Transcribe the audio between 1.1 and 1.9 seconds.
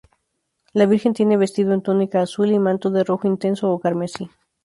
tiene vestido en